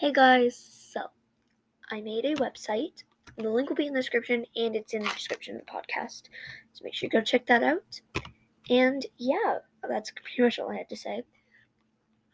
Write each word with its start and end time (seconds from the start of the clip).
Hey 0.00 0.12
guys, 0.12 0.56
so 0.56 1.02
I 1.90 2.00
made 2.00 2.24
a 2.24 2.34
website. 2.36 3.02
The 3.36 3.50
link 3.50 3.68
will 3.68 3.76
be 3.76 3.86
in 3.86 3.92
the 3.92 4.00
description 4.00 4.46
and 4.56 4.74
it's 4.74 4.94
in 4.94 5.02
the 5.02 5.10
description 5.10 5.56
of 5.56 5.60
the 5.60 5.70
podcast. 5.70 6.22
So 6.72 6.84
make 6.84 6.94
sure 6.94 7.06
you 7.06 7.10
go 7.10 7.20
check 7.20 7.44
that 7.48 7.62
out. 7.62 8.00
And 8.70 9.04
yeah, 9.18 9.58
that's 9.86 10.10
pretty 10.12 10.40
much 10.40 10.58
all 10.58 10.70
I 10.70 10.78
had 10.78 10.88
to 10.88 10.96
say. 10.96 11.22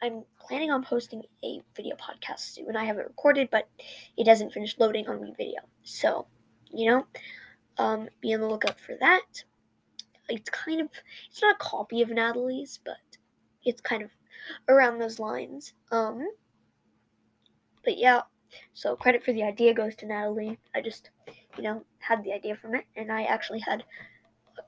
I'm 0.00 0.22
planning 0.38 0.70
on 0.70 0.84
posting 0.84 1.24
a 1.44 1.60
video 1.74 1.96
podcast 1.96 2.54
soon. 2.54 2.76
I 2.76 2.84
have 2.84 2.98
it 2.98 3.08
recorded, 3.08 3.48
but 3.50 3.68
it 4.16 4.26
doesn't 4.26 4.52
finish 4.52 4.78
loading 4.78 5.08
on 5.08 5.20
the 5.20 5.34
video. 5.36 5.62
So, 5.82 6.28
you 6.72 6.88
know, 6.88 7.06
um, 7.78 8.08
be 8.20 8.32
on 8.32 8.42
the 8.42 8.46
lookout 8.46 8.78
for 8.78 8.94
that. 9.00 9.42
It's 10.28 10.50
kind 10.50 10.82
of, 10.82 10.88
it's 11.28 11.42
not 11.42 11.56
a 11.56 11.58
copy 11.58 12.00
of 12.00 12.10
Natalie's, 12.10 12.78
but 12.84 13.18
it's 13.64 13.80
kind 13.80 14.04
of 14.04 14.10
around 14.68 15.00
those 15.00 15.18
lines. 15.18 15.72
Um, 15.90 16.28
but 17.86 17.96
yeah, 17.96 18.22
so 18.74 18.96
credit 18.96 19.24
for 19.24 19.32
the 19.32 19.44
idea 19.44 19.72
goes 19.72 19.94
to 19.96 20.06
Natalie. 20.06 20.58
I 20.74 20.82
just, 20.82 21.10
you 21.56 21.62
know, 21.62 21.84
had 22.00 22.22
the 22.24 22.32
idea 22.32 22.56
from 22.56 22.74
it, 22.74 22.84
and 22.96 23.10
I 23.10 23.22
actually 23.22 23.60
had 23.60 23.84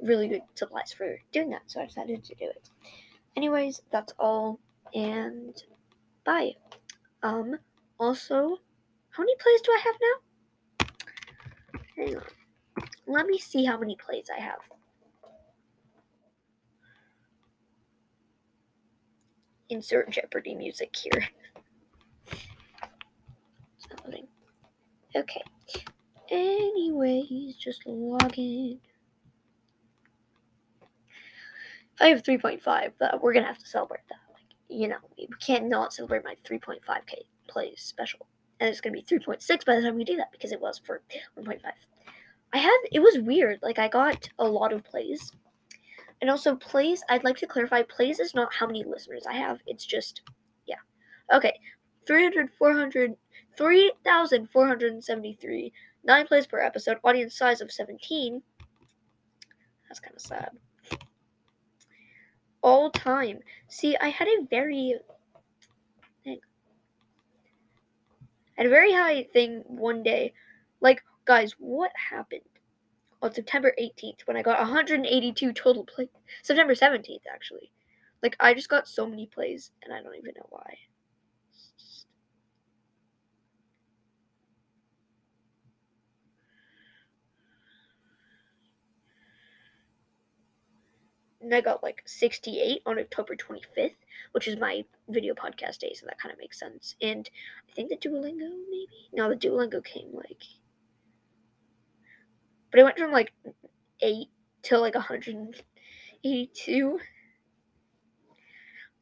really 0.01 0.29
good 0.29 0.43
supplies 0.55 0.93
for 0.93 1.19
doing 1.33 1.51
that, 1.51 1.63
so 1.67 1.83
I 1.83 1.87
decided 1.87 2.25
to 2.25 2.35
do 2.37 2.45
it. 2.45 2.71
Anyways, 3.37 3.83
that's 3.91 4.15
all, 4.19 4.61
and 4.95 5.61
bye. 6.25 6.53
Um, 7.25 7.59
also, 7.99 8.59
how 9.11 9.23
many 9.25 9.35
plays 9.41 9.61
do 9.63 9.73
I 9.73 9.81
have 9.85 9.95
now? 10.01 11.81
Hang 11.97 12.17
on. 12.17 12.23
Let 13.09 13.27
me 13.27 13.39
see 13.39 13.65
how 13.65 13.77
many 13.77 13.97
plays 13.97 14.27
I 14.35 14.41
have. 14.41 14.61
Insert 19.71 20.11
Jeopardy 20.11 20.55
music 20.55 20.95
here. 20.95 21.29
Okay. 25.17 25.43
Anyways, 26.31 27.57
just 27.57 27.87
log 27.87 28.39
in. 28.39 28.79
If 31.95 32.03
I 32.03 32.09
have 32.09 32.23
3.5, 32.23 32.93
uh, 33.01 33.19
we're 33.21 33.33
gonna 33.33 33.47
have 33.47 33.59
to 33.59 33.67
celebrate 33.67 34.07
that. 34.09 34.21
Like, 34.33 34.45
you 34.69 34.89
know, 34.89 34.99
we 35.17 35.27
can't 35.41 35.69
not 35.69 35.93
celebrate 35.93 36.25
my 36.25 36.37
3.5k 36.45 37.25
plays 37.49 37.81
special. 37.81 38.27
And 38.61 38.69
it's 38.69 38.81
gonna 38.81 38.93
be 38.93 39.03
3.6 39.03 39.65
by 39.65 39.77
the 39.77 39.83
time 39.83 39.97
we 39.97 40.05
do 40.05 40.17
that 40.17 40.31
because 40.31 40.53
it 40.53 40.61
was 40.61 40.79
for 40.79 41.03
1.5. 41.37 41.61
I 42.53 42.59
had 42.59 42.79
it 42.93 43.01
was 43.01 43.19
weird. 43.19 43.61
Like 43.63 43.79
I 43.79 43.89
got 43.89 44.29
a 44.39 44.45
lot 44.45 44.73
of 44.73 44.85
plays. 44.85 45.33
And 46.21 46.31
also 46.31 46.57
plays, 46.57 47.03
I'd 47.09 47.25
like 47.25 47.37
to 47.39 47.47
clarify, 47.47 47.83
plays 47.83 48.19
is 48.19 48.35
not 48.35 48.53
how 48.53 48.67
many 48.67 48.85
listeners 48.85 49.25
I 49.27 49.35
have. 49.35 49.59
It's 49.67 49.87
just 49.87 50.23
yeah. 50.67 50.77
Okay. 51.33 51.59
300, 52.09 52.51
400, 52.59 53.15
3,473. 53.57 55.73
9 56.05 56.27
plays 56.27 56.47
per 56.47 56.61
episode. 56.61 56.99
Audience 57.05 57.37
size 57.37 57.61
of 57.61 57.71
17. 57.71 58.43
That's 59.89 60.01
kind 60.01 60.17
of 60.17 60.23
sad. 60.23 60.51
All 62.63 62.91
time. 62.91 63.39
See, 63.69 63.97
I 64.01 64.09
had 64.09 64.27
a 64.27 64.45
very. 64.51 64.97
I 66.27 66.39
had 68.57 68.67
a 68.67 68.71
very 68.71 68.93
high 68.93 69.23
thing 69.33 69.63
one 69.67 70.03
day. 70.03 70.33
Like, 70.81 71.01
guys, 71.27 71.55
what 71.59 71.93
happened 72.11 72.41
on 73.23 73.33
September 73.33 73.73
18th 73.81 74.23
when 74.25 74.37
I 74.37 74.43
got 74.43 74.59
182 74.59 75.53
total 75.53 75.85
plays? 75.85 76.09
September 76.43 76.75
17th, 76.75 77.21
actually. 77.33 77.71
Like, 78.21 78.35
I 78.41 78.53
just 78.55 78.69
got 78.69 78.89
so 78.89 79.07
many 79.07 79.27
plays, 79.27 79.71
and 79.85 79.95
I 79.95 80.03
don't 80.03 80.17
even 80.17 80.35
know 80.37 80.49
why. 80.51 80.77
And 91.49 91.55
I 91.55 91.63
got 91.63 91.83
like 91.83 92.03
68 92.05 92.83
on 92.85 92.99
October 92.99 93.35
25th, 93.35 93.95
which 94.33 94.47
is 94.47 94.59
my 94.59 94.85
video 95.09 95.33
podcast 95.33 95.79
day, 95.79 95.95
so 95.95 96.05
that 96.05 96.21
kind 96.21 96.31
of 96.31 96.39
makes 96.39 96.61
sense. 96.61 96.95
And 97.01 97.27
I 97.71 97.73
think 97.73 97.89
the 97.89 97.97
Duolingo, 97.97 98.51
maybe? 98.69 99.09
No, 99.15 99.31
the 99.31 99.37
Duolingo 99.37 99.83
came 99.83 100.11
like. 100.13 100.43
But 102.71 102.81
it 102.81 102.85
went 102.85 102.99
from 102.99 103.13
like 103.13 103.33
8 104.03 104.29
to 104.65 104.79
like 104.79 104.95
182. 104.95 107.01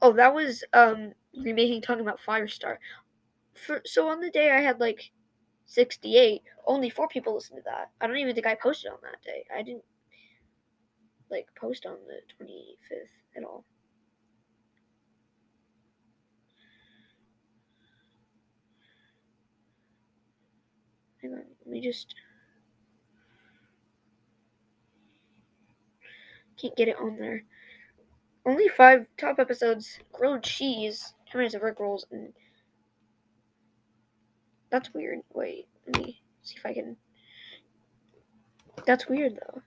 Oh, 0.00 0.12
that 0.12 0.32
was 0.32 0.62
um 0.72 1.14
remaking 1.36 1.82
talking 1.82 2.02
about 2.02 2.20
Firestar. 2.24 2.76
For, 3.54 3.82
so 3.84 4.08
on 4.08 4.20
the 4.20 4.30
day 4.30 4.52
I 4.52 4.60
had 4.60 4.78
like 4.78 5.10
68, 5.64 6.42
only 6.64 6.90
four 6.90 7.08
people 7.08 7.34
listened 7.34 7.58
to 7.58 7.64
that. 7.64 7.90
I 8.00 8.06
don't 8.06 8.18
even 8.18 8.36
think 8.36 8.46
I 8.46 8.54
posted 8.54 8.92
on 8.92 8.98
that 9.02 9.20
day. 9.24 9.44
I 9.52 9.62
didn't 9.62 9.82
like 11.30 11.46
post 11.58 11.86
on 11.86 11.96
the 12.06 12.44
25th 12.44 13.36
at 13.36 13.44
all. 13.44 13.64
Hang 21.22 21.32
on, 21.32 21.42
let 21.64 21.72
me 21.72 21.80
just 21.80 22.14
can't 26.60 26.76
get 26.76 26.88
it 26.88 26.96
on 27.00 27.16
there. 27.18 27.42
Only 28.44 28.68
five 28.68 29.06
top 29.18 29.38
episodes, 29.38 29.98
grilled 30.12 30.44
cheese, 30.44 31.14
10 31.32 31.38
minutes 31.38 31.54
of 31.54 31.62
Rick 31.62 31.80
rolls, 31.80 32.06
and 32.12 32.32
that's 34.70 34.94
weird. 34.94 35.18
Wait, 35.34 35.66
let 35.86 36.02
me 36.04 36.20
see 36.42 36.56
if 36.56 36.64
I 36.64 36.72
can. 36.72 36.96
That's 38.86 39.08
weird 39.08 39.34
though. 39.34 39.62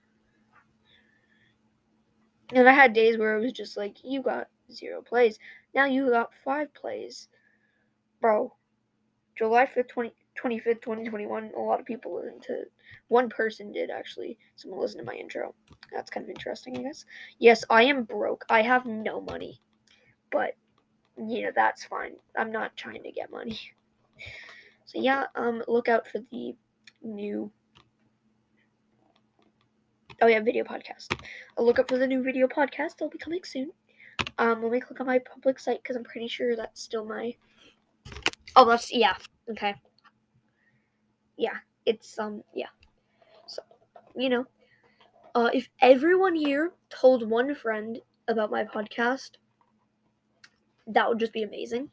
And 2.52 2.68
I 2.68 2.72
had 2.72 2.92
days 2.92 3.16
where 3.16 3.36
it 3.36 3.40
was 3.40 3.52
just 3.52 3.76
like, 3.76 3.96
you 4.02 4.22
got 4.22 4.48
zero 4.72 5.02
plays. 5.02 5.38
Now 5.74 5.84
you 5.84 6.10
got 6.10 6.30
five 6.44 6.72
plays. 6.74 7.28
Bro, 8.20 8.52
July 9.36 9.66
5th, 9.66 9.88
20, 9.88 10.12
25th, 10.42 10.82
2021, 10.82 11.52
a 11.56 11.60
lot 11.60 11.80
of 11.80 11.86
people 11.86 12.16
listened 12.16 12.42
to 12.42 12.64
One 13.08 13.28
person 13.28 13.72
did, 13.72 13.90
actually. 13.90 14.38
Someone 14.56 14.80
listened 14.80 15.00
to 15.00 15.10
my 15.10 15.16
intro. 15.16 15.54
That's 15.92 16.10
kind 16.10 16.24
of 16.24 16.30
interesting, 16.30 16.76
I 16.76 16.82
guess. 16.82 17.04
Yes, 17.38 17.64
I 17.70 17.84
am 17.84 18.04
broke. 18.04 18.44
I 18.50 18.62
have 18.62 18.84
no 18.86 19.20
money. 19.20 19.60
But, 20.30 20.56
you 21.16 21.42
know, 21.42 21.52
that's 21.54 21.84
fine. 21.84 22.12
I'm 22.36 22.52
not 22.52 22.76
trying 22.76 23.02
to 23.02 23.12
get 23.12 23.30
money. 23.30 23.58
So, 24.86 25.00
yeah, 25.00 25.26
um, 25.36 25.62
look 25.68 25.88
out 25.88 26.08
for 26.08 26.18
the 26.32 26.56
new 27.00 27.52
Oh 30.22 30.26
yeah, 30.26 30.40
video 30.40 30.64
podcast. 30.64 31.18
I'll 31.56 31.64
look 31.64 31.78
up 31.78 31.88
for 31.88 31.96
the 31.96 32.06
new 32.06 32.22
video 32.22 32.46
podcast. 32.46 32.96
It'll 32.96 33.08
be 33.08 33.16
coming 33.16 33.42
soon. 33.42 33.70
Um, 34.38 34.62
let 34.62 34.70
me 34.70 34.80
click 34.80 35.00
on 35.00 35.06
my 35.06 35.18
public 35.18 35.58
site 35.58 35.82
because 35.82 35.96
I'm 35.96 36.04
pretty 36.04 36.28
sure 36.28 36.54
that's 36.54 36.82
still 36.82 37.06
my. 37.06 37.34
Oh, 38.54 38.68
that's 38.68 38.92
yeah. 38.92 39.16
Okay. 39.50 39.74
Yeah, 41.38 41.56
it's 41.86 42.18
um 42.18 42.42
yeah. 42.54 42.66
So, 43.46 43.62
you 44.14 44.28
know, 44.28 44.44
uh, 45.34 45.48
if 45.54 45.70
everyone 45.80 46.34
here 46.34 46.72
told 46.90 47.28
one 47.28 47.54
friend 47.54 47.98
about 48.28 48.50
my 48.50 48.64
podcast, 48.64 49.30
that 50.86 51.08
would 51.08 51.18
just 51.18 51.32
be 51.32 51.42
amazing. 51.42 51.88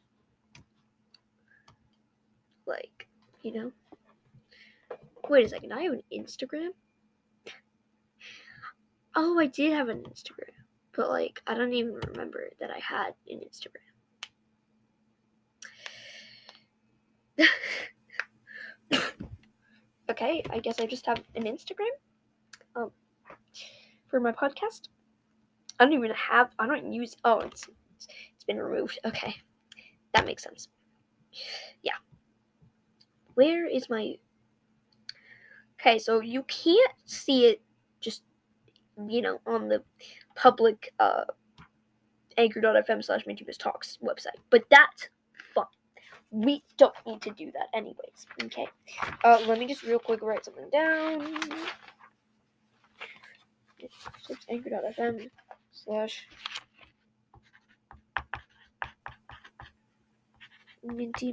Like, 2.66 3.08
you 3.42 3.52
know. 3.52 3.72
Wait 5.30 5.46
a 5.46 5.48
second. 5.48 5.72
I 5.72 5.82
have 5.82 5.92
an 5.92 6.02
Instagram. 6.12 6.70
Oh, 9.20 9.36
I 9.36 9.46
did 9.46 9.72
have 9.72 9.88
an 9.88 10.04
Instagram, 10.04 10.54
but 10.94 11.08
like 11.08 11.42
I 11.44 11.54
don't 11.54 11.72
even 11.72 11.94
remember 12.06 12.50
that 12.60 12.70
I 12.70 12.78
had 12.78 13.14
an 13.28 13.40
Instagram. 13.40 13.82
okay, 20.08 20.44
I 20.50 20.60
guess 20.60 20.78
I 20.78 20.86
just 20.86 21.04
have 21.06 21.20
an 21.34 21.42
Instagram. 21.42 21.90
Um, 22.76 22.92
for 24.06 24.20
my 24.20 24.30
podcast. 24.30 24.86
I 25.80 25.84
don't 25.84 25.94
even 25.94 26.12
have. 26.12 26.50
I 26.60 26.68
don't 26.68 26.92
use. 26.92 27.16
Oh, 27.24 27.40
it's 27.40 27.66
it's 27.96 28.44
been 28.46 28.58
removed. 28.58 29.00
Okay, 29.04 29.34
that 30.14 30.26
makes 30.26 30.44
sense. 30.44 30.68
Yeah. 31.82 31.98
Where 33.34 33.66
is 33.66 33.90
my? 33.90 34.14
Okay, 35.80 35.98
so 35.98 36.20
you 36.20 36.44
can't 36.44 36.92
see 37.04 37.46
it 37.46 37.62
just 38.00 38.22
you 39.06 39.22
know, 39.22 39.40
on 39.46 39.68
the 39.68 39.82
public 40.34 40.92
uh, 40.98 41.24
anchor.fm 42.36 43.04
slash 43.04 43.24
talks 43.58 43.98
website. 44.02 44.38
But 44.50 44.64
that's 44.70 45.08
fun. 45.54 45.66
We 46.30 46.62
don't 46.76 46.94
need 47.06 47.22
to 47.22 47.30
do 47.30 47.52
that 47.52 47.68
anyways. 47.74 48.26
Okay. 48.44 48.66
Uh, 49.24 49.40
let 49.46 49.58
me 49.58 49.66
just 49.66 49.82
real 49.82 49.98
quick 49.98 50.22
write 50.22 50.44
something 50.44 50.68
down. 50.70 51.38
It's 53.78 54.46
anchor.fm 54.48 55.30
slash 55.70 56.26
minty 60.82 61.32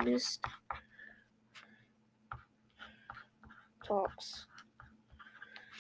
talks. 3.86 4.46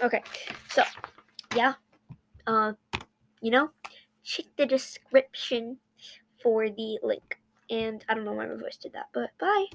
Okay, 0.01 0.21
so 0.69 0.83
yeah, 1.55 1.75
uh, 2.47 2.73
you 3.41 3.51
know, 3.51 3.71
check 4.23 4.45
the 4.57 4.65
description 4.65 5.77
for 6.43 6.69
the 6.69 6.99
link. 7.03 7.39
And 7.69 8.03
I 8.07 8.13
don't 8.13 8.25
know 8.25 8.33
why 8.33 8.45
my 8.45 8.55
voice 8.55 8.77
did 8.77 8.93
that, 8.93 9.07
but 9.13 9.31
bye. 9.39 9.67